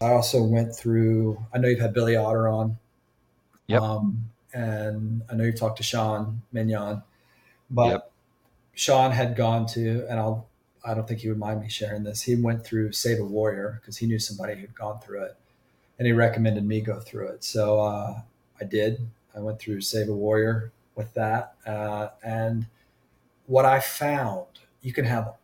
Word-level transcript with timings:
I 0.00 0.12
also 0.12 0.42
went 0.42 0.74
through. 0.74 1.44
I 1.52 1.58
know 1.58 1.68
you've 1.68 1.80
had 1.80 1.92
Billy 1.92 2.16
Otter 2.16 2.48
on. 2.48 2.78
Yep. 3.66 3.82
Um, 3.82 4.30
and 4.52 5.22
I 5.30 5.34
know 5.34 5.44
you've 5.44 5.58
talked 5.58 5.76
to 5.76 5.82
Sean 5.82 6.42
Mignon, 6.52 7.02
but 7.70 7.88
Yep. 7.90 8.12
Sean 8.74 9.10
had 9.12 9.36
gone 9.36 9.66
to, 9.66 10.06
and 10.08 10.18
I'll. 10.18 10.46
I 10.82 10.94
don't 10.94 11.06
think 11.06 11.20
he 11.20 11.28
would 11.28 11.38
mind 11.38 11.60
me 11.60 11.68
sharing 11.68 12.04
this. 12.04 12.22
He 12.22 12.34
went 12.34 12.64
through 12.64 12.92
Save 12.92 13.20
a 13.20 13.24
Warrior 13.24 13.80
because 13.80 13.98
he 13.98 14.06
knew 14.06 14.18
somebody 14.18 14.54
who'd 14.54 14.74
gone 14.74 14.98
through 15.00 15.24
it, 15.24 15.36
and 15.98 16.06
he 16.06 16.12
recommended 16.12 16.64
me 16.64 16.80
go 16.80 17.00
through 17.00 17.28
it. 17.28 17.44
So 17.44 17.78
uh, 17.80 18.22
I 18.58 18.64
did. 18.64 19.06
I 19.36 19.40
went 19.40 19.58
through 19.58 19.82
Save 19.82 20.08
a 20.08 20.14
Warrior 20.14 20.72
with 20.96 21.12
that, 21.14 21.54
uh, 21.66 22.08
and 22.24 22.66
what 23.46 23.66
I 23.66 23.80
found, 23.80 24.46
you 24.80 24.92
can 24.94 25.04
have 25.04 25.34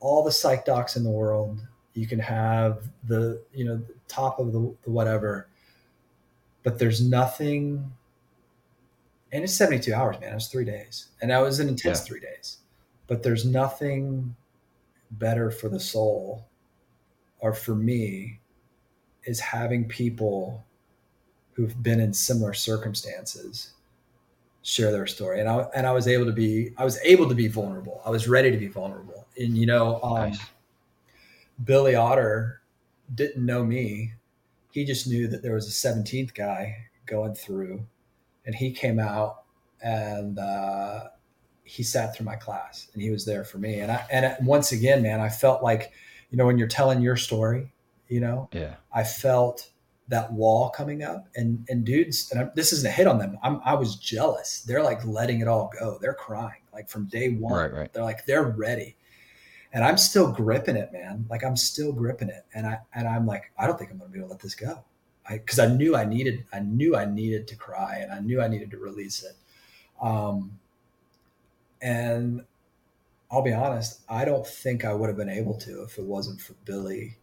all 0.00 0.22
the 0.22 0.32
psych 0.32 0.66
docs 0.66 0.96
in 0.96 1.02
the 1.04 1.10
world. 1.10 1.60
You 1.94 2.06
can 2.06 2.18
have 2.18 2.88
the 3.04 3.42
you 3.52 3.64
know 3.64 3.76
the 3.76 3.94
top 4.06 4.38
of 4.38 4.52
the, 4.52 4.74
the 4.84 4.90
whatever, 4.90 5.48
but 6.62 6.78
there's 6.78 7.06
nothing. 7.06 7.92
And 9.30 9.44
it's 9.44 9.52
72 9.52 9.92
hours, 9.92 10.18
man. 10.20 10.30
It 10.32 10.34
was 10.34 10.48
three 10.48 10.64
days, 10.64 11.08
and 11.20 11.30
that 11.30 11.38
was 11.42 11.60
an 11.60 11.68
intense 11.68 12.00
Yeah. 12.00 12.04
three 12.04 12.20
days. 12.20 12.58
But 13.06 13.22
there's 13.22 13.44
nothing 13.44 14.34
better 15.12 15.50
for 15.50 15.68
the 15.68 15.80
soul, 15.80 16.46
or 17.40 17.52
for 17.52 17.74
me, 17.74 18.40
is 19.24 19.40
having 19.40 19.86
people 19.86 20.64
who've 21.52 21.82
been 21.82 22.00
in 22.00 22.12
similar 22.14 22.54
circumstances 22.54 23.72
share 24.62 24.92
their 24.92 25.06
story 25.06 25.40
and 25.40 25.48
I 25.48 25.66
and 25.74 25.86
I 25.86 25.92
was 25.92 26.06
able 26.06 26.26
to 26.26 26.32
be 26.32 26.72
I 26.76 26.84
was 26.84 26.98
able 27.02 27.28
to 27.28 27.34
be 27.34 27.48
vulnerable. 27.48 28.00
I 28.04 28.10
was 28.10 28.28
ready 28.28 28.50
to 28.50 28.56
be 28.56 28.68
vulnerable. 28.68 29.26
And 29.38 29.56
you 29.58 29.66
know, 29.66 30.00
um, 30.02 30.30
Nice. 30.30 30.40
Billy 31.64 31.94
Otter 31.94 32.60
didn't 33.14 33.44
know 33.44 33.64
me. 33.64 34.12
He 34.72 34.84
just 34.84 35.06
knew 35.06 35.26
that 35.28 35.42
there 35.42 35.54
was 35.54 35.66
a 35.66 35.88
17th 35.88 36.34
guy 36.34 36.76
going 37.06 37.34
through 37.34 37.86
and 38.46 38.54
he 38.54 38.70
came 38.72 38.98
out 38.98 39.42
and 39.82 40.38
uh, 40.38 41.04
he 41.64 41.82
sat 41.82 42.14
through 42.14 42.26
my 42.26 42.36
class 42.36 42.88
and 42.92 43.02
he 43.02 43.10
was 43.10 43.24
there 43.24 43.44
for 43.44 43.58
me. 43.58 43.80
And 43.80 43.90
I 43.92 44.06
and 44.10 44.46
once 44.46 44.72
again, 44.72 45.02
man, 45.02 45.20
I 45.20 45.28
felt 45.28 45.62
like, 45.62 45.92
you 46.30 46.38
know, 46.38 46.46
when 46.46 46.58
you're 46.58 46.68
telling 46.68 47.00
your 47.00 47.16
story, 47.16 47.72
you 48.08 48.20
know, 48.20 48.48
Yeah. 48.52 48.74
I 48.92 49.04
felt 49.04 49.70
that 50.08 50.32
wall 50.32 50.70
coming 50.70 51.02
up 51.02 51.28
and 51.36 51.66
and 51.68 51.84
dudes 51.84 52.30
and 52.32 52.40
I, 52.40 52.48
this 52.54 52.72
isn't 52.72 52.88
a 52.88 52.90
hit 52.90 53.06
on 53.06 53.18
them 53.18 53.36
I'm, 53.42 53.60
i 53.62 53.74
was 53.74 53.96
jealous 53.96 54.60
they're 54.62 54.82
like 54.82 55.04
letting 55.04 55.42
it 55.42 55.48
all 55.48 55.70
go 55.78 55.98
they're 56.00 56.14
crying 56.14 56.62
like 56.72 56.88
from 56.88 57.04
day 57.08 57.28
one 57.28 57.52
Right, 57.52 57.70
right. 57.70 57.92
they're 57.92 58.04
like 58.04 58.24
they're 58.24 58.44
ready 58.44 58.96
and 59.72 59.84
i'm 59.84 59.98
still 59.98 60.30
gripping 60.32 60.76
it 60.76 60.92
man 60.92 61.24
like 61.30 61.44
i'm 61.44 61.56
still 61.56 61.92
gripping 61.92 62.28
it 62.28 62.44
and 62.54 62.66
i 62.66 62.78
and 62.94 63.06
i'm 63.06 63.26
like 63.26 63.50
i 63.58 63.66
don't 63.66 63.78
think 63.78 63.90
i'm 63.90 63.98
gonna 63.98 64.10
be 64.10 64.18
able 64.18 64.28
to 64.28 64.32
let 64.32 64.42
this 64.42 64.54
go 64.54 64.82
i 65.28 65.34
because 65.34 65.58
i 65.58 65.66
knew 65.66 65.94
i 65.96 66.04
needed 66.04 66.44
i 66.52 66.60
knew 66.60 66.96
i 66.96 67.04
needed 67.04 67.46
to 67.46 67.56
cry 67.56 67.98
and 68.02 68.12
i 68.12 68.20
knew 68.20 68.40
i 68.40 68.48
needed 68.48 68.70
to 68.70 68.78
release 68.78 69.22
it 69.22 69.36
um 70.00 70.58
and 71.82 72.44
i'll 73.30 73.42
be 73.42 73.52
honest 73.52 74.00
i 74.08 74.24
don't 74.24 74.46
think 74.46 74.84
i 74.84 74.92
would 74.92 75.08
have 75.08 75.16
been 75.16 75.28
able 75.28 75.54
to 75.54 75.82
if 75.82 75.98
it 75.98 76.04
wasn't 76.04 76.40
for 76.40 76.54
billy 76.64 77.16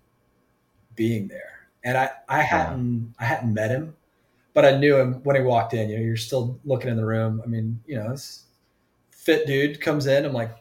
being 0.96 1.28
there 1.28 1.56
and 1.86 1.98
I 1.98 2.10
I 2.28 2.42
hadn't 2.42 3.14
I 3.20 3.26
hadn't 3.26 3.54
met 3.54 3.72
him, 3.72 3.96
but 4.54 4.66
I 4.66 4.76
knew 4.78 4.98
him 4.98 5.24
when 5.24 5.36
he 5.38 5.42
walked 5.44 5.74
in. 5.74 5.90
You 5.90 5.98
know, 5.98 6.04
you're 6.04 6.18
still 6.18 6.60
looking 6.66 6.90
in 6.90 6.98
the 6.98 7.06
room. 7.06 7.42
I 7.44 7.48
mean, 7.48 7.80
you 7.86 7.96
know, 7.96 8.10
this 8.10 8.46
fit 9.12 9.48
dude 9.48 9.80
comes 9.80 10.08
in. 10.08 10.26
I'm 10.26 10.34
like, 10.34 10.58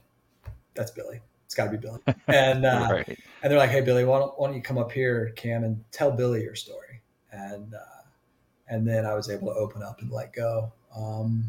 that's 0.74 0.90
Billy. 0.90 1.20
It's 1.54 1.56
got 1.56 1.70
to 1.70 1.70
be 1.70 1.76
Billy. 1.76 2.00
And 2.26 2.66
uh, 2.66 2.88
right. 2.90 3.18
and 3.42 3.50
they're 3.50 3.58
like, 3.58 3.70
hey 3.70 3.80
Billy, 3.80 4.04
why 4.04 4.18
don't, 4.18 4.36
why 4.38 4.48
don't 4.48 4.56
you 4.56 4.62
come 4.62 4.76
up 4.76 4.90
here, 4.90 5.32
Cam, 5.36 5.62
and 5.62 5.84
tell 5.92 6.10
Billy 6.10 6.42
your 6.42 6.56
story? 6.56 7.00
And 7.30 7.72
uh, 7.74 8.02
and 8.68 8.86
then 8.86 9.06
I 9.06 9.14
was 9.14 9.30
able 9.30 9.52
to 9.52 9.54
open 9.54 9.80
up 9.80 10.00
and 10.00 10.10
let 10.10 10.32
go, 10.32 10.72
um, 10.96 11.44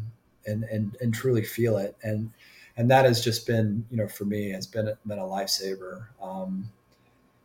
and 0.46 0.62
and 0.64 0.96
and 1.00 1.12
truly 1.12 1.42
feel 1.42 1.78
it. 1.78 1.96
And 2.04 2.30
and 2.76 2.88
that 2.88 3.04
has 3.04 3.24
just 3.24 3.48
been, 3.48 3.84
you 3.90 3.96
know, 3.96 4.06
for 4.06 4.24
me, 4.24 4.50
has 4.50 4.68
been 4.68 4.92
been 5.06 5.18
a 5.18 5.22
lifesaver. 5.22 6.06
Um, 6.22 6.70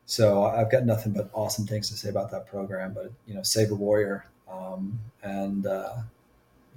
so 0.05 0.43
I've 0.43 0.69
got 0.69 0.85
nothing 0.85 1.13
but 1.13 1.31
awesome 1.33 1.65
things 1.65 1.89
to 1.89 1.97
say 1.97 2.09
about 2.09 2.29
that 2.29 2.45
program. 2.45 2.93
But 2.93 3.11
you 3.25 3.33
know, 3.33 3.41
Save 3.41 3.71
a 3.71 3.75
Warrior, 3.75 4.27
um, 4.51 4.99
and 5.23 5.65
uh, 5.65 5.95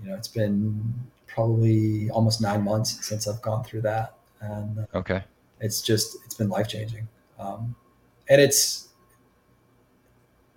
you 0.03 0.09
know, 0.09 0.17
it's 0.17 0.29
been 0.29 0.95
probably 1.27 2.09
almost 2.09 2.41
nine 2.41 2.63
months 2.63 3.07
since 3.07 3.29
I've 3.29 3.43
gone 3.43 3.65
through 3.65 3.83
that, 3.83 4.15
and 4.41 4.79
uh, 4.79 4.99
Okay. 4.99 5.25
It's 5.65 5.81
just 5.83 6.17
it's 6.25 6.35
been 6.35 6.49
life 6.49 6.69
changing, 6.69 7.09
um, 7.39 7.75
and 8.29 8.41
it's 8.41 8.89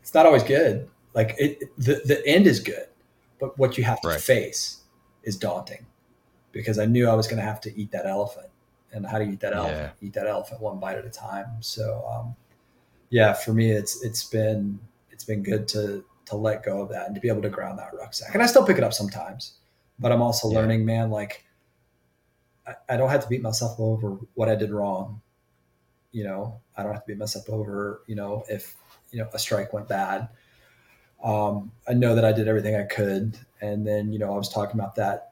it's 0.01 0.13
not 0.13 0.25
always 0.25 0.43
good. 0.43 0.89
Like 1.13 1.35
it, 1.37 1.75
the 1.77 2.01
the 2.05 2.25
end 2.27 2.45
is 2.47 2.59
good, 2.59 2.87
but 3.39 3.57
what 3.57 3.77
you 3.77 3.83
have 3.85 4.01
to 4.01 4.07
Right. 4.09 4.21
face 4.21 4.81
is 5.23 5.37
daunting, 5.37 5.85
because 6.51 6.77
I 6.79 6.85
knew 6.85 7.09
I 7.09 7.15
was 7.15 7.27
going 7.27 7.37
to 7.39 7.45
have 7.45 7.61
to 7.61 7.79
eat 7.79 7.91
that 7.91 8.05
elephant, 8.05 8.49
and 8.91 9.05
how 9.05 9.17
to 9.17 9.25
eat 9.25 9.39
that 9.39 9.53
elephant, 9.53 9.93
eat 10.01 10.13
that 10.13 10.27
elephant 10.27 10.61
one 10.61 10.79
bite 10.79 10.97
at 10.97 11.05
a 11.05 11.09
time. 11.09 11.47
So, 11.61 12.05
um, 12.11 12.35
yeah, 13.09 13.33
for 13.33 13.53
me, 13.53 13.71
it's 13.71 14.03
it's 14.03 14.23
been 14.25 14.79
it's 15.11 15.23
been 15.23 15.41
good 15.41 15.67
to 15.69 16.03
to 16.25 16.35
let 16.35 16.63
go 16.63 16.81
of 16.81 16.89
that 16.89 17.07
and 17.07 17.15
to 17.15 17.21
be 17.21 17.29
able 17.29 17.41
to 17.41 17.49
ground 17.49 17.79
that 17.79 17.93
rucksack, 17.93 18.33
and 18.33 18.43
I 18.43 18.45
still 18.47 18.65
pick 18.65 18.77
it 18.77 18.83
up 18.83 18.93
sometimes, 18.93 19.53
but 19.99 20.11
I'm 20.11 20.21
also 20.21 20.49
Yeah. 20.49 20.59
learning, 20.59 20.85
man, 20.85 21.09
like. 21.09 21.45
I- 22.67 22.75
I 22.89 22.97
don't 22.97 23.09
have 23.09 23.23
to 23.23 23.29
beat 23.29 23.41
myself 23.41 23.79
over 23.79 24.17
what 24.35 24.49
I 24.49 24.55
did 24.55 24.71
wrong. 24.71 25.21
You 26.11 26.23
know, 26.25 26.59
I 26.75 26.83
don't 26.83 26.93
have 26.93 27.03
to 27.03 27.07
beat 27.07 27.17
myself 27.17 27.49
over, 27.49 28.01
you 28.07 28.15
know, 28.15 28.43
if, 28.49 28.75
you 29.11 29.19
know, 29.19 29.29
a 29.33 29.39
strike 29.39 29.73
went 29.73 29.87
bad. 29.87 30.29
Um, 31.23 31.71
I 31.87 31.93
know 31.93 32.15
that 32.15 32.25
I 32.25 32.31
did 32.31 32.47
everything 32.47 32.75
I 32.75 32.83
could. 32.83 33.37
And 33.61 33.85
then, 33.87 34.11
you 34.11 34.19
know, 34.19 34.33
I 34.33 34.37
was 34.37 34.49
talking 34.49 34.79
about 34.79 34.95
that 34.95 35.31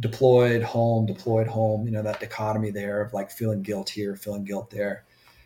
deployed 0.00 0.62
home, 0.62 1.06
deployed 1.06 1.46
home, 1.46 1.86
you 1.86 1.92
know, 1.92 2.02
that 2.02 2.20
dichotomy 2.20 2.70
there 2.70 3.00
of 3.00 3.14
like 3.14 3.30
feeling 3.30 3.62
guilt 3.62 3.88
here, 3.88 4.14
feeling 4.16 4.44
guilt 4.44 4.70
there. 4.70 5.04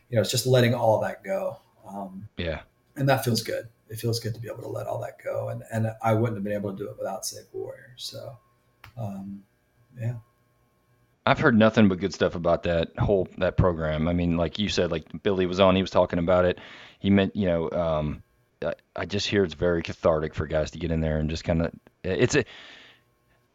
You 0.08 0.16
know, 0.16 0.22
it's 0.22 0.30
just 0.30 0.46
letting 0.46 0.74
all 0.74 1.00
that 1.00 1.22
go. 1.22 1.58
Um, 1.86 2.28
Yeah. 2.36 2.62
and 2.96 3.08
that 3.08 3.24
feels 3.24 3.42
good. 3.42 3.68
It 3.88 3.98
feels 3.98 4.20
good 4.20 4.34
to 4.34 4.40
be 4.40 4.48
able 4.48 4.62
to 4.62 4.68
let 4.68 4.86
all 4.86 5.00
that 5.00 5.22
go. 5.22 5.48
And, 5.48 5.62
and 5.72 5.92
I 6.02 6.14
wouldn't 6.14 6.36
have 6.36 6.44
been 6.44 6.52
able 6.52 6.72
to 6.72 6.76
do 6.76 6.88
it 6.90 6.98
without 6.98 7.24
Save 7.26 7.46
Warrior. 7.52 7.94
So, 7.96 8.36
um, 8.96 9.44
yeah. 9.98 10.14
I've 11.30 11.38
heard 11.38 11.56
nothing 11.56 11.88
but 11.88 12.00
good 12.00 12.12
stuff 12.12 12.34
about 12.34 12.64
that 12.64 12.98
whole 12.98 13.28
that 13.38 13.56
program. 13.56 14.08
I 14.08 14.12
mean, 14.12 14.36
like 14.36 14.58
you 14.58 14.68
said, 14.68 14.90
like 14.90 15.04
Billy 15.22 15.46
was 15.46 15.60
on, 15.60 15.76
he 15.76 15.82
was 15.82 15.90
talking 15.90 16.18
about 16.18 16.44
it. 16.44 16.58
He 16.98 17.08
meant, 17.08 17.36
you 17.36 17.46
know, 17.46 17.70
um, 17.70 18.22
I, 18.64 18.74
I 18.96 19.04
just 19.06 19.28
hear 19.28 19.44
it's 19.44 19.54
very 19.54 19.80
cathartic 19.82 20.34
for 20.34 20.46
guys 20.48 20.72
to 20.72 20.78
get 20.78 20.90
in 20.90 21.00
there 21.00 21.18
and 21.18 21.30
just 21.30 21.44
kind 21.44 21.62
of 21.62 21.72
it's 22.02 22.34
a 22.34 22.44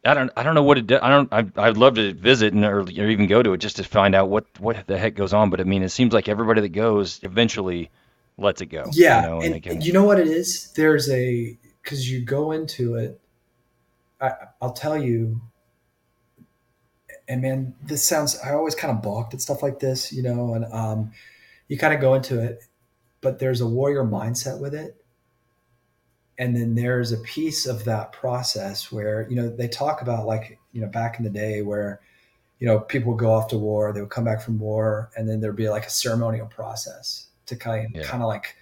I 0.06 0.14
don't 0.14 0.30
I 0.36 0.42
don't 0.42 0.54
know 0.54 0.62
what 0.62 0.78
it 0.78 0.90
I 0.90 1.10
don't 1.10 1.30
I 1.32 1.44
I'd 1.56 1.76
love 1.76 1.96
to 1.96 2.14
visit 2.14 2.54
and 2.54 2.64
or, 2.64 2.80
or 2.80 2.88
even 2.88 3.26
go 3.26 3.42
to 3.42 3.52
it 3.52 3.58
just 3.58 3.76
to 3.76 3.84
find 3.84 4.14
out 4.14 4.30
what 4.30 4.46
what 4.58 4.86
the 4.86 4.96
heck 4.96 5.14
goes 5.14 5.34
on. 5.34 5.50
But 5.50 5.60
I 5.60 5.64
mean, 5.64 5.82
it 5.82 5.90
seems 5.90 6.14
like 6.14 6.28
everybody 6.28 6.62
that 6.62 6.70
goes 6.70 7.20
eventually 7.24 7.90
lets 8.38 8.62
it 8.62 8.66
go. 8.66 8.84
Yeah, 8.92 9.20
you 9.22 9.28
know, 9.28 9.40
and, 9.42 9.54
they 9.54 9.60
can- 9.60 9.72
and 9.72 9.86
you 9.86 9.92
know 9.92 10.04
what 10.04 10.18
it 10.18 10.28
is? 10.28 10.72
There's 10.72 11.10
a 11.10 11.58
because 11.82 12.10
you 12.10 12.24
go 12.24 12.52
into 12.52 12.94
it. 12.94 13.20
I, 14.20 14.32
I'll 14.62 14.72
tell 14.72 14.96
you, 14.96 15.40
and 17.28 17.42
man, 17.42 17.74
this 17.82 18.04
sounds. 18.04 18.38
I 18.44 18.52
always 18.52 18.74
kind 18.74 18.96
of 18.96 19.02
balked 19.02 19.34
at 19.34 19.40
stuff 19.40 19.62
like 19.62 19.80
this, 19.80 20.12
you 20.12 20.22
know, 20.22 20.54
and 20.54 20.64
um, 20.72 21.12
you 21.68 21.76
kind 21.78 21.92
of 21.94 22.00
go 22.00 22.14
into 22.14 22.40
it, 22.42 22.64
but 23.20 23.38
there's 23.38 23.60
a 23.60 23.66
warrior 23.66 24.04
mindset 24.04 24.60
with 24.60 24.74
it, 24.74 24.96
and 26.38 26.54
then 26.56 26.74
there's 26.74 27.12
a 27.12 27.18
piece 27.18 27.66
of 27.66 27.84
that 27.84 28.12
process 28.12 28.92
where 28.92 29.28
you 29.28 29.36
know 29.36 29.48
they 29.48 29.68
talk 29.68 30.02
about 30.02 30.26
like 30.26 30.58
you 30.72 30.80
know 30.80 30.86
back 30.88 31.18
in 31.18 31.24
the 31.24 31.30
day 31.30 31.62
where 31.62 32.00
you 32.58 32.66
know 32.66 32.80
people 32.80 33.12
would 33.12 33.18
go 33.20 33.32
off 33.32 33.48
to 33.48 33.58
war, 33.58 33.92
they 33.92 34.00
would 34.00 34.10
come 34.10 34.24
back 34.24 34.40
from 34.42 34.58
war, 34.58 35.10
and 35.16 35.28
then 35.28 35.40
there'd 35.40 35.56
be 35.56 35.68
like 35.68 35.86
a 35.86 35.90
ceremonial 35.90 36.46
process 36.46 37.28
to 37.46 37.56
kind 37.56 37.90
Yeah. 37.94 38.02
kind 38.04 38.22
of 38.22 38.28
like 38.28 38.56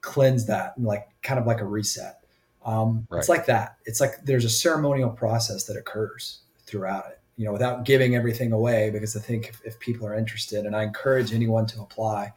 cleanse 0.00 0.46
that 0.46 0.76
and 0.76 0.84
like 0.86 1.08
kind 1.22 1.38
of 1.40 1.46
like 1.46 1.60
a 1.60 1.64
reset. 1.64 2.20
Um, 2.64 3.06
It's 3.20 3.28
like 3.28 3.46
that. 3.46 3.76
It's 3.84 4.00
like 4.00 4.24
there's 4.24 4.44
a 4.44 4.50
ceremonial 4.50 5.10
process 5.10 5.64
that 5.64 5.76
occurs 5.76 6.40
throughout 6.66 7.06
it, 7.10 7.20
you 7.36 7.44
know, 7.44 7.52
without 7.52 7.84
giving 7.84 8.14
everything 8.14 8.52
away 8.52 8.90
because 8.90 9.16
I 9.16 9.20
think 9.20 9.48
if, 9.48 9.60
if 9.64 9.78
people 9.78 10.06
are 10.06 10.14
interested, 10.14 10.66
and 10.66 10.76
I 10.76 10.84
encourage 10.84 11.32
anyone 11.32 11.66
to 11.66 11.82
apply 11.82 12.32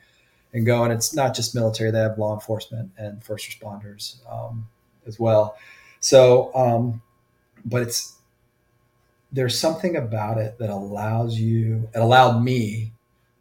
and 0.54 0.66
go, 0.66 0.84
and 0.84 0.92
it's 0.92 1.14
not 1.14 1.36
just 1.36 1.54
military, 1.54 1.92
they 1.92 2.00
have 2.00 2.18
law 2.18 2.34
enforcement 2.34 2.92
and 2.98 3.24
first 3.24 3.48
responders 3.50 4.18
um, 4.32 4.68
as 5.06 5.20
well. 5.20 5.58
So, 6.00 6.52
um, 6.56 7.02
but 7.66 7.82
it's, 7.84 8.16
there's 9.32 9.60
something 9.60 9.98
about 9.98 10.38
it 10.38 10.58
that 10.58 10.70
allows 10.70 11.38
you, 11.38 11.90
it 11.94 12.00
allowed 12.00 12.42
me 12.42 12.94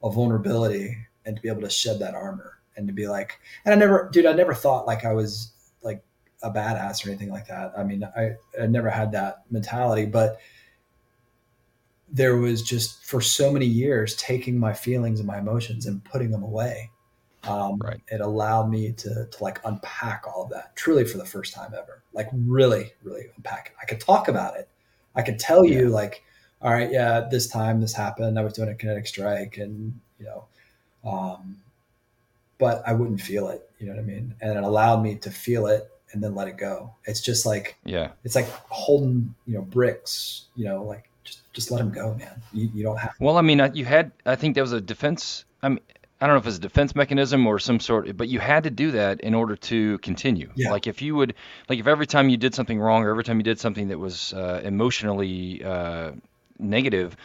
a 0.02 0.10
vulnerability 0.10 0.96
and 1.24 1.36
to 1.36 1.42
be 1.42 1.48
able 1.48 1.62
to 1.62 1.70
shed 1.70 1.98
that 2.00 2.14
armor 2.14 2.58
and 2.76 2.86
to 2.86 2.92
be 2.92 3.08
like, 3.08 3.38
and 3.64 3.72
I 3.72 3.76
never, 3.78 4.10
dude, 4.12 4.26
I 4.26 4.32
never 4.32 4.52
thought 4.52 4.86
like 4.86 5.04
I 5.04 5.12
was 5.12 5.52
like 5.82 6.02
a 6.42 6.50
badass 6.50 7.06
or 7.06 7.10
anything 7.10 7.30
like 7.30 7.46
that. 7.46 7.72
I 7.78 7.82
mean, 7.82 8.04
I, 8.16 8.32
I 8.60 8.66
never 8.66 8.90
had 8.90 9.12
that 9.12 9.44
mentality, 9.50 10.06
but 10.06 10.38
there 12.10 12.36
was 12.36 12.62
just 12.62 13.04
for 13.04 13.20
so 13.20 13.52
many 13.52 13.66
years 13.66 14.14
taking 14.16 14.58
my 14.58 14.72
feelings 14.72 15.18
and 15.20 15.26
my 15.26 15.38
emotions 15.38 15.86
and 15.86 16.02
putting 16.04 16.30
them 16.30 16.42
away 16.42 16.90
Um, 17.44 17.78
Right. 17.78 18.00
It 18.08 18.20
allowed 18.20 18.70
me 18.70 18.92
to 18.92 19.26
to 19.26 19.42
like 19.42 19.60
unpack 19.64 20.24
all 20.26 20.42
of 20.44 20.50
that 20.50 20.74
truly 20.76 21.04
for 21.04 21.18
the 21.18 21.24
first 21.24 21.54
time 21.54 21.72
ever. 21.76 22.02
Like 22.12 22.28
really, 22.32 22.92
really 23.04 23.26
unpack 23.36 23.66
it. 23.68 23.72
I 23.80 23.84
could 23.86 24.00
talk 24.00 24.26
about 24.28 24.56
it. 24.56 24.68
I 25.14 25.22
could 25.22 25.38
tell 25.38 25.64
you 25.64 25.88
like, 25.88 26.24
all 26.62 26.72
right, 26.72 26.90
yeah, 26.90 27.20
this 27.30 27.46
time 27.46 27.80
this 27.80 27.92
happened. 27.94 28.38
I 28.38 28.42
was 28.42 28.52
doing 28.54 28.68
a 28.70 28.74
kinetic 28.74 29.06
strike, 29.06 29.58
and 29.58 29.98
you 30.18 30.26
know, 30.26 30.44
um, 31.04 31.56
but 32.58 32.82
I 32.86 32.92
wouldn't 32.94 33.20
feel 33.20 33.48
it. 33.48 33.68
You 33.78 33.86
know 33.86 33.94
what 33.94 34.00
I 34.02 34.04
mean? 34.04 34.34
And 34.40 34.56
it 34.58 34.64
allowed 34.64 35.02
me 35.02 35.14
to 35.16 35.30
feel 35.30 35.66
it 35.66 35.88
and 36.12 36.22
then 36.22 36.34
let 36.34 36.48
it 36.48 36.56
go. 36.56 36.94
It's 37.04 37.20
just 37.20 37.44
like 37.46 37.76
Yeah. 37.84 38.12
it's 38.24 38.34
like 38.34 38.48
holding 38.70 39.34
you 39.46 39.54
know 39.54 39.62
bricks. 39.62 40.46
You 40.56 40.64
know, 40.64 40.82
like 40.82 41.08
just 41.26 41.52
just 41.52 41.70
let 41.70 41.80
him 41.80 41.90
go, 41.90 42.14
man. 42.14 42.42
You, 42.52 42.70
you 42.72 42.82
don't 42.82 42.98
have. 42.98 43.14
Well, 43.20 43.36
I 43.36 43.42
mean, 43.42 43.70
you 43.74 43.84
had, 43.84 44.12
I 44.24 44.36
think 44.36 44.54
that 44.54 44.60
was 44.60 44.72
a 44.72 44.80
defense. 44.80 45.44
I 45.62 45.70
mean, 45.70 45.80
I 46.20 46.26
don't 46.26 46.34
know 46.34 46.38
if 46.38 46.46
it's 46.46 46.56
a 46.56 46.60
defense 46.60 46.94
mechanism 46.94 47.46
or 47.46 47.58
some 47.58 47.78
sort, 47.78 48.16
but 48.16 48.28
you 48.28 48.38
had 48.38 48.64
to 48.64 48.70
do 48.70 48.92
that 48.92 49.20
in 49.20 49.34
order 49.34 49.56
to 49.56 49.98
continue. 49.98 50.50
Yeah. 50.54 50.70
Like 50.70 50.86
if 50.86 51.02
you 51.02 51.14
would, 51.16 51.34
like 51.68 51.78
if 51.78 51.86
every 51.86 52.06
time 52.06 52.30
you 52.30 52.38
did 52.38 52.54
something 52.54 52.78
wrong 52.80 53.04
or 53.04 53.10
every 53.10 53.24
time 53.24 53.36
you 53.38 53.42
did 53.42 53.60
something 53.60 53.88
that 53.88 53.98
was 53.98 54.32
uh, 54.32 54.62
emotionally 54.64 55.62
uh, 55.62 56.12
negative, 56.58 57.16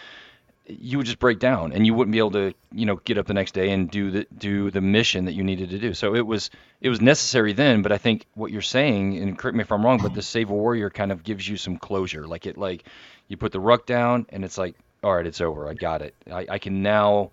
you 0.80 0.98
would 0.98 1.08
just 1.08 1.20
break 1.20 1.40
down 1.40 1.74
and 1.74 1.86
you 1.86 1.94
wouldn't 1.94 2.12
be 2.12 2.20
able 2.20 2.32
to, 2.32 2.54
you 2.72 2.86
know, 2.86 2.96
get 2.98 3.18
up 3.18 3.28
the 3.28 3.34
next 3.34 3.54
day 3.54 3.72
and 3.72 3.90
do 3.90 4.12
the 4.12 4.28
do 4.38 4.72
the 4.72 4.82
mission 4.82 5.26
that 5.26 5.34
you 5.34 5.44
needed 5.44 5.70
to 5.72 5.80
do. 5.80 5.94
So 5.94 6.16
it 6.16 6.26
was 6.26 6.50
it 6.80 6.90
was 6.90 7.02
necessary 7.02 7.54
then, 7.54 7.82
but 7.82 7.92
I 7.92 7.98
think 7.98 8.26
what 8.34 8.52
you're 8.52 8.62
saying, 8.62 9.18
and 9.18 9.38
correct 9.38 9.56
me 9.56 9.62
if 9.62 9.72
I'm 9.72 9.86
wrong, 9.86 10.00
but 10.02 10.14
the 10.14 10.22
Save 10.22 10.50
a 10.50 10.54
Warrior 10.54 10.90
kind 10.90 11.12
of 11.12 11.24
gives 11.24 11.48
you 11.48 11.58
some 11.58 11.78
closure. 11.78 12.28
Like 12.28 12.46
it, 12.46 12.58
like 12.58 12.86
you 13.28 13.38
put 13.38 13.52
the 13.52 13.60
ruck 13.60 13.86
down 13.86 14.26
and 14.30 14.44
it's 14.44 14.58
like, 14.58 14.76
all 15.04 15.16
right, 15.16 15.26
it's 15.26 15.42
over. 15.42 15.68
I 15.68 15.74
got 15.74 16.02
it. 16.02 16.16
I, 16.32 16.46
I 16.50 16.60
can 16.60 16.82
now 16.82 17.32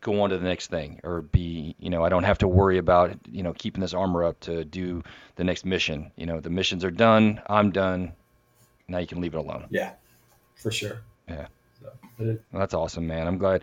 go 0.00 0.22
on 0.22 0.30
to 0.30 0.38
the 0.38 0.44
next 0.44 0.68
thing 0.68 0.98
or 1.04 1.20
be 1.20 1.76
you 1.78 1.90
know 1.90 2.02
i 2.02 2.08
don't 2.08 2.22
have 2.22 2.38
to 2.38 2.48
worry 2.48 2.78
about 2.78 3.14
you 3.30 3.42
know 3.42 3.52
keeping 3.52 3.82
this 3.82 3.92
armor 3.92 4.24
up 4.24 4.40
to 4.40 4.64
do 4.64 5.02
the 5.36 5.44
next 5.44 5.66
mission 5.66 6.10
you 6.16 6.24
know 6.24 6.40
the 6.40 6.48
missions 6.48 6.86
are 6.86 6.90
done 6.90 7.38
i'm 7.48 7.70
done 7.70 8.10
now 8.88 8.96
you 8.96 9.06
can 9.06 9.20
leave 9.20 9.34
it 9.34 9.38
alone 9.38 9.66
Yeah, 9.70 9.92
for 10.56 10.70
sure. 10.70 11.02
Yeah. 11.28 11.46
So, 11.80 11.90
Well, 12.18 12.36
that's 12.60 12.74
awesome 12.74 13.06
man. 13.06 13.26
I'm 13.26 13.38
glad. 13.38 13.62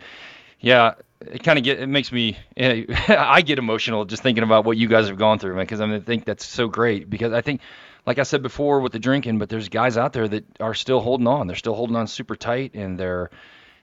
Yeah 0.60 0.94
it 1.20 1.42
kind 1.42 1.58
of 1.58 1.64
get 1.64 1.80
it 1.80 1.88
makes 1.88 2.12
me 2.12 2.36
i 2.56 3.42
get 3.42 3.58
emotional 3.58 4.04
just 4.04 4.22
thinking 4.22 4.44
about 4.44 4.64
what 4.64 4.76
you 4.76 4.86
guys 4.86 5.08
have 5.08 5.18
gone 5.18 5.38
through 5.38 5.54
man 5.54 5.64
because 5.64 5.80
i 5.80 5.86
mean, 5.86 5.96
I 5.96 6.00
think 6.00 6.24
that's 6.24 6.46
so 6.46 6.68
great 6.68 7.10
because 7.10 7.32
i 7.32 7.40
think 7.40 7.60
like 8.06 8.18
i 8.18 8.22
said 8.22 8.42
before 8.42 8.80
with 8.80 8.92
the 8.92 8.98
drinking 8.98 9.38
but 9.38 9.48
there's 9.48 9.68
guys 9.68 9.96
out 9.96 10.12
there 10.12 10.28
that 10.28 10.44
are 10.60 10.74
still 10.74 11.00
holding 11.00 11.26
on. 11.26 11.46
They're 11.46 11.56
still 11.56 11.74
holding 11.74 11.96
on 11.96 12.06
super 12.06 12.36
tight 12.36 12.74
and 12.74 12.98
they're 12.98 13.30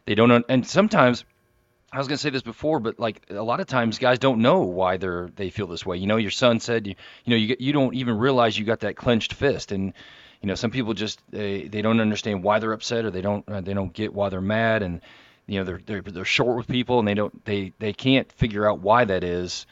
they 0.06 0.16
don't 0.16 0.46
and 0.50 0.66
sometimes 0.66 1.26
I 1.92 1.98
was 1.98 2.08
gonna 2.08 2.18
say 2.18 2.30
this 2.30 2.42
before, 2.42 2.82
but 2.82 3.00
like 3.00 3.22
a 3.30 3.42
lot 3.42 3.62
of 3.62 3.68
times 3.68 4.00
guys 4.00 4.20
don't 4.20 4.40
know 4.40 4.62
why 4.62 4.98
they're 4.98 5.30
they 5.36 5.50
feel 5.50 5.68
this 5.68 5.86
way. 5.86 5.98
You 5.98 6.08
know, 6.08 6.18
your 6.18 6.32
son 6.32 6.60
said 6.60 6.88
you 6.88 6.96
you 7.24 7.32
know 7.32 7.38
you 7.38 7.56
you 7.58 7.74
don't 7.74 7.96
even 7.96 8.18
realize 8.18 8.58
you 8.58 8.66
got 8.66 8.82
that 8.82 8.98
clenched 8.98 9.34
fist, 9.34 9.72
and 9.72 9.94
you 10.46 10.50
know 10.50 10.54
some 10.56 10.70
people 10.70 10.94
just 10.94 11.20
they, 11.32 11.64
they 11.64 11.82
don't 11.82 12.00
understand 12.00 12.44
why 12.44 12.60
they're 12.60 12.72
upset 12.72 13.04
or 13.04 13.10
they 13.10 13.22
don't 13.22 13.44
uh, 13.50 13.62
they 13.62 13.74
don't 13.74 13.92
get 13.92 14.14
why 14.14 14.30
they're 14.30 14.42
mad, 14.42 14.84
and 14.84 15.02
you 15.48 15.58
know 15.58 15.66
they're 15.66 15.82
they're 15.84 16.02
they're 16.04 16.24
short 16.24 16.56
with 16.56 16.68
people 16.68 17.00
and 17.00 17.08
they 17.08 17.16
don't 17.16 17.44
they 17.46 17.74
they 17.80 17.94
can't 17.94 18.32
figure 18.32 18.70
out 18.70 18.80
why 18.80 19.06
that 19.06 19.24
is. 19.24 19.66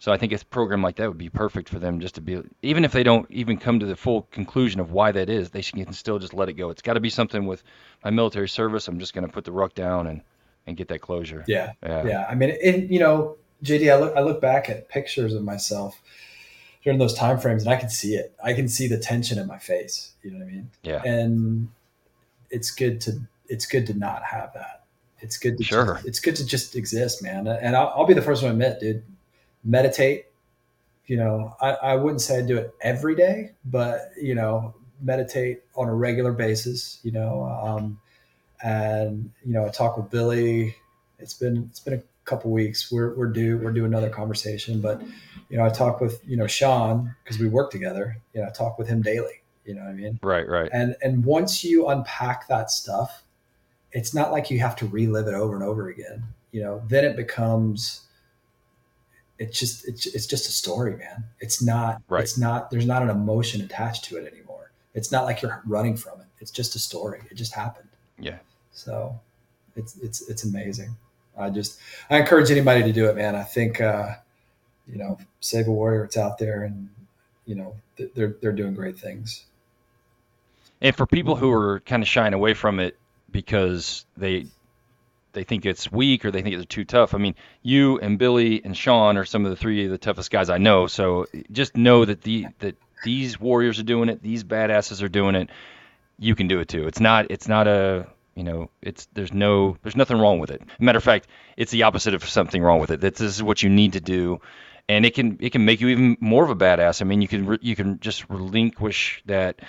So 0.00 0.12
I 0.12 0.18
think 0.18 0.34
a 0.34 0.44
program 0.44 0.82
like 0.82 0.96
that 0.96 1.08
would 1.08 1.16
be 1.16 1.30
perfect 1.30 1.70
for 1.70 1.78
them 1.78 2.00
just 2.00 2.16
to 2.16 2.20
be 2.20 2.42
even 2.60 2.84
if 2.84 2.92
they 2.92 3.04
don't 3.04 3.26
even 3.30 3.56
come 3.56 3.80
to 3.80 3.86
the 3.86 3.96
full 3.96 4.28
conclusion 4.30 4.80
of 4.82 4.92
why 4.92 5.12
that 5.12 5.30
is, 5.30 5.48
they 5.48 5.62
can 5.62 5.94
still 5.94 6.18
just 6.18 6.34
let 6.34 6.50
it 6.50 6.52
go. 6.52 6.68
It's 6.68 6.82
got 6.82 6.92
to 6.92 7.00
be 7.00 7.08
something 7.08 7.46
with 7.46 7.62
my 8.04 8.10
military 8.10 8.50
service. 8.50 8.86
I'm 8.86 8.98
just 8.98 9.14
gonna 9.14 9.28
put 9.28 9.46
the 9.46 9.52
ruck 9.52 9.74
down 9.74 10.08
and 10.08 10.20
and 10.66 10.76
get 10.76 10.88
that 10.88 11.00
closure. 11.00 11.42
yeah, 11.48 11.72
Yeah. 11.82 12.06
yeah. 12.06 12.26
I 12.28 12.34
mean, 12.34 12.54
and 12.62 12.90
you 12.90 13.00
know, 13.00 13.38
JD, 13.64 13.90
I 13.90 13.96
look 13.98 14.14
I 14.14 14.20
look 14.20 14.42
back 14.42 14.68
at 14.68 14.90
pictures 14.90 15.32
of 15.32 15.42
myself 15.42 16.02
during 16.88 16.98
those 16.98 17.12
time 17.12 17.38
frames, 17.38 17.64
and 17.64 17.70
I 17.70 17.76
can 17.76 17.90
see 17.90 18.14
it. 18.14 18.34
I 18.42 18.54
can 18.54 18.66
see 18.66 18.88
the 18.88 18.96
tension 18.96 19.38
in 19.38 19.46
my 19.46 19.58
face. 19.58 20.14
You 20.22 20.30
know 20.30 20.38
what 20.38 20.48
I 20.48 20.50
mean? 20.50 20.70
Yeah. 20.82 21.02
And 21.04 21.68
it's 22.48 22.70
good 22.70 22.98
to 23.02 23.20
it's 23.46 23.66
good 23.66 23.86
to 23.88 23.92
not 23.92 24.22
have 24.22 24.54
that. 24.54 24.86
It's 25.20 25.36
good 25.36 25.58
to 25.58 25.64
Sure. 25.64 25.96
just, 25.96 26.06
it's 26.06 26.18
good 26.18 26.36
to 26.36 26.46
just 26.46 26.76
exist, 26.76 27.22
man. 27.22 27.46
And 27.46 27.76
I'll, 27.76 27.92
I'll 27.94 28.06
be 28.06 28.14
the 28.14 28.22
first 28.22 28.42
one 28.42 28.52
to 28.52 28.54
admit, 28.54 28.80
dude. 28.80 29.02
Meditate. 29.62 30.28
You 31.04 31.18
know, 31.18 31.54
I, 31.60 31.72
I 31.72 31.94
wouldn't 31.96 32.22
say 32.22 32.38
I 32.38 32.42
do 32.42 32.56
it 32.56 32.72
every 32.80 33.14
day, 33.14 33.50
but 33.66 34.12
you 34.18 34.34
know, 34.34 34.74
meditate 35.02 35.64
on 35.76 35.88
a 35.88 35.94
regular 35.94 36.32
basis. 36.32 37.00
You 37.02 37.12
know, 37.12 37.42
um, 37.44 38.00
and 38.62 39.30
you 39.44 39.52
know, 39.52 39.66
I 39.66 39.68
talk 39.68 39.98
with 39.98 40.08
Billy. 40.08 40.74
It's 41.18 41.34
been 41.34 41.66
it's 41.68 41.80
been 41.80 41.94
a 42.00 42.02
couple 42.28 42.50
weeks. 42.50 42.90
We're 42.92 43.14
we're 43.14 43.32
due 43.32 43.58
we're 43.58 43.72
due 43.72 43.84
another 43.84 44.10
conversation, 44.10 44.80
but 44.80 45.02
you 45.48 45.56
know, 45.56 45.64
I 45.64 45.70
talk 45.70 46.00
with 46.00 46.20
you 46.26 46.36
know 46.36 46.46
Sean 46.46 47.14
because 47.24 47.38
we 47.38 47.48
work 47.48 47.70
together. 47.70 48.16
You 48.34 48.42
know, 48.42 48.48
I 48.48 48.50
talk 48.50 48.78
with 48.78 48.88
him 48.88 49.02
daily. 49.02 49.42
You 49.64 49.74
know 49.74 49.82
what 49.82 49.90
I 49.90 49.94
mean? 49.94 50.18
Right, 50.22 50.48
right. 50.48 50.70
And 50.72 50.96
and 51.02 51.24
once 51.24 51.64
you 51.64 51.88
unpack 51.88 52.48
that 52.48 52.70
stuff, 52.70 53.22
it's 53.92 54.14
not 54.14 54.32
like 54.32 54.50
you 54.50 54.58
have 54.60 54.76
to 54.76 54.86
relive 54.86 55.26
it 55.26 55.34
over 55.34 55.54
and 55.54 55.64
over 55.64 55.88
again. 55.88 56.24
You 56.52 56.62
know, 56.62 56.82
then 56.88 57.04
it 57.04 57.16
becomes 57.16 58.02
it's 59.38 59.58
just 59.58 59.86
it's, 59.88 60.06
it's 60.06 60.26
just 60.26 60.48
a 60.48 60.52
story, 60.52 60.96
man. 60.96 61.24
It's 61.40 61.62
not 61.62 62.02
Right. 62.08 62.22
it's 62.22 62.38
not 62.38 62.70
there's 62.70 62.86
not 62.86 63.02
an 63.02 63.10
emotion 63.10 63.60
attached 63.60 64.04
to 64.04 64.16
it 64.16 64.32
anymore. 64.32 64.72
It's 64.94 65.12
not 65.12 65.24
like 65.24 65.42
you're 65.42 65.62
running 65.66 65.96
from 65.96 66.20
it. 66.20 66.26
It's 66.40 66.50
just 66.50 66.74
a 66.74 66.78
story. 66.78 67.20
It 67.30 67.34
just 67.34 67.54
happened. 67.54 67.88
Yeah. 68.18 68.38
So 68.72 69.20
it's 69.76 69.96
it's 69.98 70.28
it's 70.28 70.44
amazing. 70.44 70.96
I 71.38 71.50
just 71.50 71.78
I 72.10 72.18
encourage 72.18 72.50
anybody 72.50 72.82
to 72.82 72.92
do 72.92 73.08
it, 73.08 73.16
man. 73.16 73.34
I 73.36 73.44
think 73.44 73.80
uh, 73.80 74.14
you 74.86 74.98
know, 74.98 75.18
Save 75.40 75.68
a 75.68 75.70
Warrior, 75.70 76.04
it's 76.04 76.16
out 76.16 76.38
there, 76.38 76.64
and 76.64 76.88
you 77.46 77.54
know 77.54 77.76
they're 78.14 78.34
they're 78.40 78.52
doing 78.52 78.74
great 78.74 78.98
things. 78.98 79.44
And 80.80 80.94
for 80.94 81.06
people 81.06 81.36
who 81.36 81.50
are 81.50 81.80
kind 81.80 82.02
of 82.02 82.08
shying 82.08 82.34
away 82.34 82.54
from 82.54 82.78
it 82.78 82.96
because 83.30 84.04
they 84.16 84.46
they 85.32 85.44
think 85.44 85.66
it's 85.66 85.90
weak 85.90 86.24
or 86.24 86.30
they 86.30 86.42
think 86.42 86.54
it's 86.54 86.66
too 86.66 86.84
tough. 86.84 87.14
I 87.14 87.18
mean, 87.18 87.34
you 87.62 87.98
and 87.98 88.18
Billy 88.18 88.62
and 88.64 88.76
Sean 88.76 89.16
are 89.16 89.24
some 89.24 89.44
of 89.44 89.50
the 89.50 89.56
three 89.56 89.84
of 89.84 89.90
the 89.90 89.98
toughest 89.98 90.30
guys 90.30 90.50
I 90.50 90.58
know. 90.58 90.86
So 90.86 91.26
just 91.52 91.76
know 91.76 92.04
that 92.04 92.22
the 92.22 92.46
that 92.60 92.76
these 93.04 93.38
warriors 93.38 93.78
are 93.78 93.84
doing 93.84 94.08
it, 94.08 94.22
these 94.22 94.44
badasses 94.44 95.02
are 95.02 95.08
doing 95.08 95.34
it. 95.34 95.50
You 96.18 96.34
can 96.34 96.48
do 96.48 96.60
it 96.60 96.68
too. 96.68 96.86
It's 96.86 97.00
not 97.00 97.26
it's 97.30 97.48
not 97.48 97.68
a 97.68 98.06
you 98.38 98.44
know 98.44 98.70
it's 98.80 99.06
there's 99.14 99.32
no 99.32 99.76
there's 99.82 99.96
nothing 99.96 100.18
wrong 100.18 100.38
with 100.38 100.50
it. 100.50 100.62
Matter 100.78 100.98
of 100.98 101.04
fact, 101.04 101.26
it's 101.56 101.72
the 101.72 101.82
opposite 101.82 102.14
of 102.14 102.26
something 102.28 102.62
wrong 102.62 102.78
with 102.80 102.92
it. 102.92 103.00
That 103.00 103.16
this 103.16 103.36
is 103.36 103.42
what 103.42 103.64
you 103.64 103.68
need 103.68 103.94
to 103.94 104.00
do, 104.00 104.40
and 104.88 105.04
it 105.04 105.14
can 105.14 105.38
it 105.40 105.50
can 105.50 105.64
make 105.64 105.80
you 105.80 105.88
even 105.88 106.16
more 106.20 106.44
of 106.44 106.50
a 106.50 106.56
badass. 106.56 107.02
I 107.02 107.04
mean, 107.04 107.20
you 107.20 107.26
can 107.28 107.46
re- 107.46 107.58
you 107.60 107.74
can 107.74 107.98
just 107.98 108.30
relinquish 108.30 109.22
that 109.26 109.60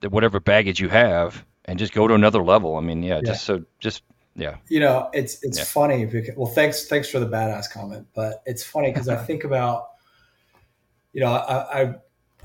that 0.00 0.10
whatever 0.10 0.38
baggage 0.38 0.78
you 0.78 0.88
have 0.88 1.44
and 1.64 1.78
just 1.78 1.92
go 1.92 2.06
to 2.06 2.14
another 2.14 2.44
level. 2.44 2.76
I 2.76 2.80
mean, 2.80 3.02
yeah, 3.02 3.20
Yeah. 3.20 3.32
just 3.32 3.42
so 3.44 3.64
just 3.80 4.02
yeah, 4.36 4.56
You 4.68 4.80
know, 4.80 5.10
it's 5.12 5.42
it's 5.42 5.58
Yeah. 5.58 5.64
funny 5.64 6.06
because 6.06 6.36
well, 6.36 6.46
thanks 6.46 6.86
thanks 6.86 7.08
for 7.08 7.18
the 7.18 7.26
badass 7.26 7.70
comment, 7.72 8.06
but 8.14 8.42
it's 8.46 8.62
funny 8.62 8.92
because 8.92 9.08
I 9.08 9.16
think 9.26 9.42
about, 9.42 9.88
you 11.12 11.20
know, 11.22 11.32
I 11.32 11.82
I, 11.82 11.94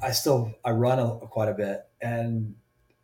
I 0.02 0.12
still 0.12 0.54
I 0.66 0.72
run 0.72 1.00
a, 1.00 1.20
quite 1.28 1.50
a 1.50 1.54
bit, 1.54 1.82
and 2.02 2.56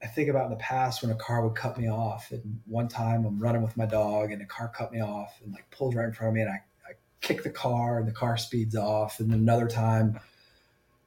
I 0.05 0.07
think 0.07 0.29
about 0.29 0.45
in 0.45 0.51
the 0.51 0.57
past 0.57 1.01
when 1.01 1.11
a 1.11 1.15
car 1.15 1.41
would 1.41 1.55
cut 1.55 1.79
me 1.79 1.89
off, 1.89 2.31
and 2.31 2.61
one 2.67 2.87
time 2.87 3.25
I'm 3.25 3.39
running 3.39 3.63
with 3.63 3.75
my 3.75 3.87
dog, 3.87 4.31
and 4.31 4.39
a 4.39 4.45
car 4.45 4.67
cut 4.69 4.91
me 4.91 5.01
off 5.01 5.39
and 5.43 5.51
like 5.51 5.67
pulls 5.71 5.95
right 5.95 6.05
in 6.05 6.13
front 6.13 6.29
of 6.29 6.35
me, 6.35 6.41
and 6.41 6.51
I 6.51 6.61
I 6.87 6.93
kick 7.21 7.41
the 7.41 7.49
car, 7.49 7.97
and 7.97 8.07
the 8.07 8.11
car 8.11 8.37
speeds 8.37 8.75
off, 8.75 9.19
and 9.19 9.33
another 9.33 9.67
time, 9.67 10.19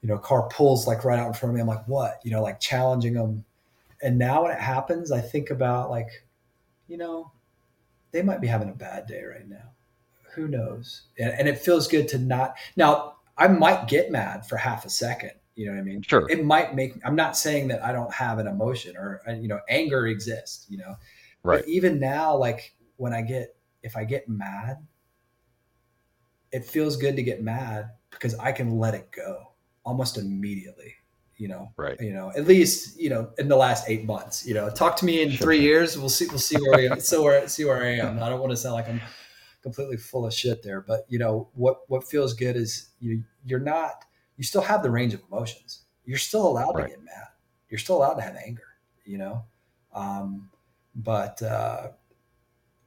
you 0.02 0.08
know, 0.08 0.16
a 0.16 0.18
car 0.18 0.48
pulls 0.48 0.88
like 0.88 1.04
right 1.04 1.18
out 1.18 1.28
in 1.28 1.32
front 1.32 1.50
of 1.50 1.54
me. 1.54 1.60
I'm 1.60 1.68
like, 1.68 1.86
what? 1.86 2.20
You 2.24 2.32
know, 2.32 2.42
like 2.42 2.58
challenging 2.58 3.14
them. 3.14 3.44
And 4.02 4.18
now 4.18 4.42
when 4.42 4.50
it 4.50 4.58
happens, 4.58 5.12
I 5.12 5.20
think 5.20 5.50
about 5.50 5.90
like, 5.90 6.24
you 6.88 6.96
know, 6.96 7.30
they 8.10 8.22
might 8.22 8.40
be 8.40 8.48
having 8.48 8.68
a 8.68 8.74
bad 8.74 9.06
day 9.06 9.22
right 9.22 9.48
now. 9.48 9.70
Who 10.34 10.48
knows? 10.48 11.02
And, 11.20 11.32
and 11.32 11.48
it 11.48 11.58
feels 11.58 11.86
good 11.86 12.08
to 12.08 12.18
not. 12.18 12.56
Now, 12.76 13.16
I 13.36 13.46
might 13.46 13.86
get 13.86 14.10
mad 14.10 14.44
for 14.46 14.56
half 14.56 14.84
a 14.84 14.90
second. 14.90 15.32
You 15.58 15.66
know 15.66 15.72
what 15.72 15.80
I 15.80 15.82
mean? 15.82 16.02
Sure. 16.02 16.24
It 16.30 16.44
might 16.44 16.76
make. 16.76 16.94
I'm 17.04 17.16
not 17.16 17.36
saying 17.36 17.66
that 17.68 17.84
I 17.84 17.90
don't 17.90 18.14
have 18.14 18.38
an 18.38 18.46
emotion 18.46 18.96
or 18.96 19.20
uh, 19.26 19.32
you 19.32 19.48
know, 19.48 19.58
anger 19.68 20.06
exists. 20.06 20.66
You 20.70 20.78
know, 20.78 20.94
right. 21.42 21.62
but 21.62 21.68
even 21.68 21.98
now, 21.98 22.36
like 22.36 22.76
when 22.96 23.12
I 23.12 23.22
get, 23.22 23.56
if 23.82 23.96
I 23.96 24.04
get 24.04 24.28
mad, 24.28 24.76
it 26.52 26.64
feels 26.64 26.96
good 26.96 27.16
to 27.16 27.24
get 27.24 27.42
mad 27.42 27.90
because 28.10 28.36
I 28.36 28.52
can 28.52 28.78
let 28.78 28.94
it 28.94 29.10
go 29.10 29.52
almost 29.84 30.16
immediately. 30.16 30.94
You 31.38 31.48
know, 31.48 31.72
Right. 31.76 32.00
you 32.00 32.12
know, 32.12 32.30
at 32.36 32.46
least 32.46 32.96
you 32.98 33.10
know 33.10 33.30
in 33.38 33.48
the 33.48 33.56
last 33.56 33.88
eight 33.88 34.04
months. 34.04 34.46
You 34.46 34.54
know, 34.54 34.70
talk 34.70 34.94
to 34.98 35.04
me 35.04 35.22
in 35.22 35.30
Sure. 35.30 35.44
three 35.44 35.60
years. 35.60 35.98
We'll 35.98 36.08
see. 36.08 36.28
We'll 36.28 36.38
see 36.38 36.56
where 36.56 36.90
we 36.94 37.00
so 37.00 37.24
where 37.24 37.48
see 37.48 37.64
where 37.64 37.82
I 37.82 37.96
am. 37.96 38.22
I 38.22 38.28
don't 38.28 38.38
want 38.38 38.50
to 38.52 38.56
sound 38.56 38.74
like 38.74 38.88
I'm 38.88 39.00
completely 39.62 39.96
full 39.96 40.24
of 40.24 40.32
shit 40.32 40.62
there, 40.62 40.80
but 40.80 41.04
you 41.08 41.18
know 41.18 41.48
what 41.54 41.80
what 41.88 42.08
feels 42.08 42.32
good 42.32 42.54
is 42.54 42.90
you 43.00 43.24
you're 43.44 43.58
not 43.58 44.04
you 44.38 44.44
still 44.44 44.62
have 44.62 44.82
the 44.82 44.90
range 44.90 45.12
of 45.12 45.22
emotions. 45.30 45.82
You're 46.06 46.16
still 46.16 46.46
allowed 46.48 46.74
Right. 46.76 46.84
to 46.84 46.88
get 46.88 47.04
mad. 47.04 47.26
You're 47.68 47.78
still 47.78 47.96
allowed 47.98 48.14
to 48.14 48.22
have 48.22 48.36
anger. 48.36 48.62
You 49.04 49.18
know, 49.18 49.44
um, 49.94 50.50
but 50.94 51.42
uh, 51.42 51.88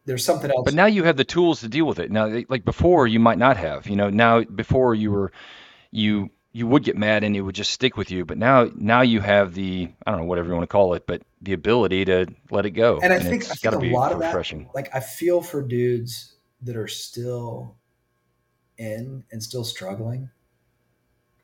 there's 0.05 0.25
something 0.25 0.49
else. 0.49 0.65
But 0.65 0.73
now 0.73 0.85
you 0.85 1.03
have 1.03 1.17
the 1.17 1.23
tools 1.23 1.61
to 1.61 1.67
deal 1.67 1.85
with 1.85 1.99
it. 1.99 2.11
Now, 2.11 2.41
like 2.49 2.65
before, 2.65 3.07
you 3.07 3.19
might 3.19 3.37
not 3.37 3.57
have. 3.57 3.87
You 3.87 3.95
know, 3.95 4.09
now 4.09 4.43
before 4.43 4.95
you 4.95 5.11
were, 5.11 5.31
you 5.91 6.29
you 6.53 6.67
would 6.67 6.83
get 6.83 6.97
mad 6.97 7.23
and 7.23 7.35
it 7.35 7.41
would 7.41 7.55
just 7.55 7.71
stick 7.71 7.97
with 7.97 8.11
you. 8.11 8.25
But 8.25 8.37
now 8.37 8.69
now 8.75 9.01
you 9.01 9.19
have 9.21 9.53
the 9.53 9.89
I 10.05 10.11
don't 10.11 10.21
know 10.21 10.25
whatever 10.27 10.49
you 10.49 10.53
want 10.53 10.63
to 10.63 10.71
call 10.71 10.93
it, 10.93 11.07
but 11.07 11.21
the 11.41 11.53
ability 11.53 12.05
to 12.05 12.27
let 12.49 12.65
it 12.65 12.71
go. 12.71 12.99
And 13.01 13.11
I 13.13 13.19
think 13.19 13.45
I 13.45 13.55
think 13.55 13.73
a 13.73 13.95
lot 13.95 14.17
refreshing. 14.17 14.61
of 14.61 14.65
that, 14.67 14.75
like 14.75 14.95
I 14.95 14.99
feel 14.99 15.41
for 15.41 15.61
dudes 15.61 16.35
that 16.61 16.75
are 16.75 16.87
still 16.87 17.77
in 18.77 19.23
and 19.31 19.41
still 19.41 19.63
struggling, 19.63 20.29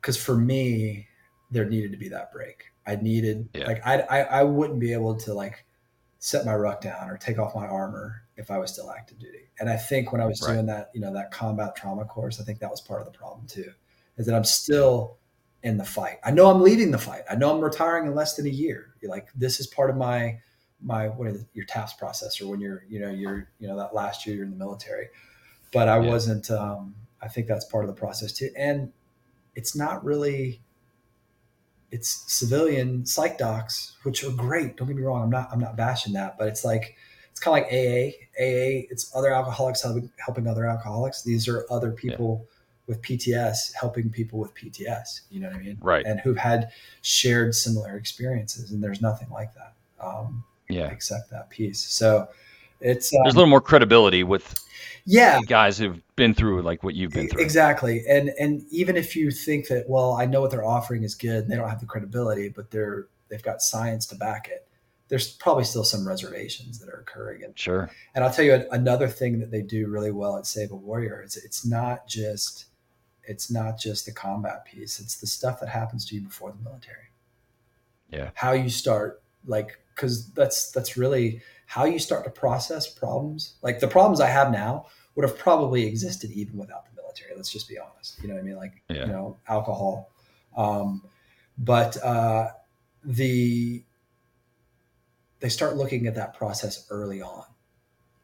because 0.00 0.16
for 0.16 0.36
me, 0.36 1.06
there 1.50 1.64
needed 1.64 1.92
to 1.92 1.98
be 1.98 2.08
that 2.08 2.32
break. 2.32 2.64
I 2.86 2.96
needed 2.96 3.48
yeah. 3.54 3.66
like 3.66 3.86
I, 3.86 4.00
I 4.00 4.20
I 4.20 4.42
wouldn't 4.42 4.80
be 4.80 4.92
able 4.92 5.16
to 5.16 5.34
like 5.34 5.64
set 6.18 6.44
my 6.44 6.54
ruck 6.54 6.80
down 6.80 7.08
or 7.08 7.16
take 7.16 7.38
off 7.38 7.54
my 7.54 7.66
armor 7.66 8.22
if 8.36 8.50
I 8.50 8.58
was 8.58 8.72
still 8.72 8.90
active 8.90 9.18
duty. 9.18 9.50
And 9.60 9.68
I 9.68 9.76
think 9.76 10.12
when 10.12 10.20
I 10.20 10.26
was 10.26 10.42
right. 10.42 10.54
doing 10.54 10.66
that, 10.66 10.90
you 10.94 11.00
know, 11.00 11.12
that 11.12 11.30
combat 11.30 11.76
trauma 11.76 12.04
course, 12.04 12.40
I 12.40 12.44
think 12.44 12.58
that 12.60 12.70
was 12.70 12.80
part 12.80 13.00
of 13.00 13.06
the 13.06 13.16
problem 13.16 13.46
too, 13.46 13.72
is 14.16 14.26
that 14.26 14.34
I'm 14.34 14.44
still 14.44 15.18
in 15.62 15.76
the 15.76 15.84
fight. 15.84 16.18
I 16.24 16.30
know 16.30 16.50
I'm 16.50 16.62
leading 16.62 16.90
the 16.90 16.98
fight. 16.98 17.22
I 17.30 17.34
know 17.34 17.54
I'm 17.54 17.60
retiring 17.60 18.06
in 18.06 18.14
less 18.14 18.36
than 18.36 18.46
a 18.46 18.50
year. 18.50 18.94
You're 19.00 19.10
like, 19.10 19.28
this 19.34 19.60
is 19.60 19.66
part 19.66 19.90
of 19.90 19.96
my 19.96 20.38
my 20.80 21.08
what 21.08 21.26
is 21.28 21.42
it, 21.42 21.48
your 21.54 21.66
TAPS 21.66 21.94
process 21.94 22.40
or 22.40 22.48
when 22.48 22.60
you're, 22.60 22.84
you 22.88 23.00
know, 23.00 23.10
you're, 23.10 23.50
you 23.58 23.66
know, 23.66 23.76
that 23.76 23.94
last 23.94 24.26
year 24.26 24.36
you're 24.36 24.44
in 24.44 24.50
the 24.50 24.56
military. 24.56 25.08
But 25.72 25.88
I 25.88 26.00
yeah. 26.00 26.08
wasn't 26.08 26.50
um 26.50 26.94
I 27.20 27.28
think 27.28 27.48
that's 27.48 27.64
part 27.64 27.84
of 27.84 27.88
the 27.88 28.00
process 28.00 28.32
too. 28.32 28.50
And 28.56 28.92
it's 29.58 29.74
not 29.74 30.04
really 30.04 30.60
it's 31.90 32.24
civilian 32.32 33.04
psych 33.04 33.38
docs, 33.38 33.96
which 34.04 34.22
are 34.22 34.30
great. 34.30 34.76
Don't 34.76 34.86
get 34.86 34.96
me 34.96 35.02
wrong. 35.02 35.22
I'm 35.22 35.30
not 35.30 35.48
I'm 35.52 35.58
not 35.58 35.76
bashing 35.76 36.12
that, 36.12 36.38
but 36.38 36.46
it's 36.46 36.64
like 36.64 36.96
it's 37.30 37.40
kind 37.40 37.56
of 37.56 37.64
like 37.64 37.72
AA. 37.72 38.14
AA. 38.40 38.86
It's 38.90 39.14
other 39.16 39.32
alcoholics 39.32 39.82
helping, 39.82 40.10
helping 40.24 40.46
other 40.46 40.64
alcoholics. 40.64 41.22
These 41.22 41.48
are 41.48 41.66
other 41.70 41.90
people 41.90 42.40
yeah. 42.40 42.54
with 42.86 43.02
PTS 43.02 43.72
helping 43.74 44.10
people 44.10 44.38
with 44.38 44.54
PTS. 44.54 45.22
You 45.30 45.40
know 45.40 45.48
what 45.48 45.56
I 45.56 45.60
mean? 45.60 45.78
Right. 45.80 46.06
And 46.06 46.20
who've 46.20 46.36
had 46.36 46.70
shared 47.02 47.54
similar 47.54 47.96
experiences, 47.96 48.70
and 48.70 48.82
there's 48.82 49.02
nothing 49.02 49.28
like 49.30 49.50
that. 49.54 49.74
Um, 50.00 50.44
yeah. 50.68 50.88
Except 50.88 51.30
that 51.30 51.50
piece. 51.50 51.80
So 51.80 52.28
it's 52.80 53.12
um, 53.12 53.20
there's 53.24 53.34
a 53.34 53.36
little 53.36 53.50
more 53.50 53.60
credibility 53.60 54.24
with 54.24 54.64
yeah. 55.04 55.40
guys 55.46 55.78
who've 55.78 56.00
been 56.16 56.34
through 56.34 56.62
like 56.62 56.82
what 56.82 56.94
you've 56.94 57.12
been 57.12 57.28
through. 57.28 57.42
Exactly. 57.42 58.04
And 58.08 58.30
and 58.38 58.64
even 58.70 58.96
if 58.96 59.16
you 59.16 59.30
think 59.30 59.68
that 59.68 59.88
well 59.88 60.12
i 60.14 60.26
know 60.26 60.40
what 60.40 60.50
they're 60.50 60.64
offering 60.66 61.02
is 61.02 61.14
good 61.14 61.44
and 61.44 61.50
they 61.50 61.56
don't 61.56 61.68
have 61.68 61.80
the 61.80 61.86
credibility 61.86 62.48
but 62.48 62.70
they're 62.70 63.06
they've 63.28 63.42
got 63.42 63.62
science 63.62 64.06
to 64.06 64.14
back 64.14 64.48
it 64.48 64.66
there's 65.08 65.30
probably 65.30 65.64
still 65.64 65.84
some 65.84 66.06
reservations 66.06 66.78
that 66.78 66.90
are 66.90 67.00
occurring. 67.00 67.42
And 67.42 67.58
sure. 67.58 67.90
and 68.14 68.24
i'll 68.24 68.32
tell 68.32 68.44
you 68.44 68.66
another 68.70 69.08
thing 69.08 69.40
that 69.40 69.50
they 69.50 69.62
do 69.62 69.88
really 69.88 70.12
well 70.12 70.36
at 70.36 70.46
save 70.46 70.70
a 70.70 70.76
warrior 70.76 71.22
is 71.24 71.36
it's 71.36 71.64
not 71.64 72.06
just 72.06 72.66
it's 73.24 73.50
not 73.50 73.78
just 73.78 74.06
the 74.06 74.12
combat 74.12 74.64
piece 74.64 75.00
it's 75.00 75.16
the 75.16 75.26
stuff 75.26 75.60
that 75.60 75.68
happens 75.68 76.04
to 76.06 76.14
you 76.14 76.20
before 76.20 76.52
the 76.52 76.62
military. 76.62 76.96
Yeah. 78.10 78.30
How 78.34 78.52
you 78.52 78.70
start 78.70 79.22
like 79.46 79.78
because 79.94 80.30
that's 80.30 80.70
that's 80.70 80.96
really 80.96 81.40
how 81.68 81.84
you 81.84 81.98
start 81.98 82.24
to 82.24 82.30
process 82.30 82.92
problems 82.92 83.54
like 83.62 83.78
the 83.78 83.88
problems 83.88 84.20
i 84.20 84.26
have 84.28 84.50
now 84.50 84.84
would 85.18 85.28
have 85.28 85.36
probably 85.36 85.84
existed 85.84 86.30
even 86.30 86.56
without 86.56 86.84
the 86.86 87.02
military. 87.02 87.32
Let's 87.34 87.50
just 87.50 87.68
be 87.68 87.76
honest. 87.76 88.22
You 88.22 88.28
know 88.28 88.34
what 88.34 88.40
I 88.40 88.44
mean? 88.44 88.56
Like, 88.56 88.82
yeah. 88.88 89.00
you 89.00 89.06
know, 89.06 89.36
alcohol. 89.48 90.12
Um, 90.56 91.02
but 91.58 92.00
uh, 92.04 92.50
the 93.02 93.82
they 95.40 95.48
start 95.48 95.76
looking 95.76 96.06
at 96.06 96.14
that 96.14 96.34
process 96.34 96.86
early 96.88 97.20
on, 97.20 97.42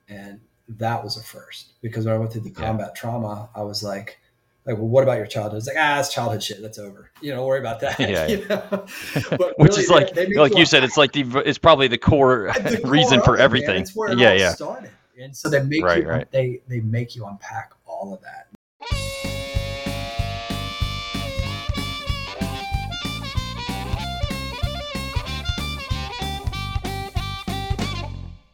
and 0.08 0.40
that 0.68 1.02
was 1.02 1.16
a 1.16 1.22
first 1.24 1.80
because 1.82 2.04
when 2.04 2.14
I 2.14 2.18
went 2.18 2.32
through 2.32 2.42
the 2.42 2.50
combat 2.50 2.92
yeah. 2.94 3.00
trauma, 3.00 3.50
I 3.56 3.62
was 3.62 3.82
like, 3.82 4.20
like, 4.66 4.76
well, 4.76 4.88
what 4.88 5.02
about 5.02 5.18
your 5.18 5.26
childhood? 5.26 5.58
It's 5.58 5.66
like, 5.66 5.76
ah, 5.78 6.00
it's 6.00 6.12
childhood 6.12 6.42
shit. 6.42 6.62
That's 6.62 6.78
over. 6.78 7.10
You 7.20 7.30
know, 7.30 7.36
don't 7.36 7.46
worry 7.46 7.60
about 7.60 7.80
that. 7.80 7.98
Yeah. 8.04 8.26
You 8.28 8.46
know? 8.48 8.64
Which 9.58 9.70
really, 9.70 9.82
is 9.82 9.90
like, 9.90 10.14
they, 10.14 10.26
they 10.26 10.34
like 10.34 10.56
you 10.56 10.64
said, 10.66 10.84
it's 10.84 10.96
like 10.96 11.12
the, 11.12 11.42
it's 11.44 11.58
probably 11.58 11.88
the 11.88 11.98
core, 11.98 12.52
the 12.54 12.80
core 12.82 12.90
reason 12.90 13.20
for 13.22 13.36
everything. 13.36 13.86
yeah, 14.16 14.32
yeah. 14.32 14.52
Started 14.52 14.90
and 15.18 15.36
so 15.36 15.48
they 15.48 15.62
make 15.62 15.82
right, 15.82 16.02
you 16.02 16.08
right. 16.08 16.30
they 16.30 16.60
they 16.68 16.80
make 16.80 17.14
you 17.14 17.26
unpack 17.26 17.72
all 17.86 18.14
of 18.14 18.20
that 18.22 18.43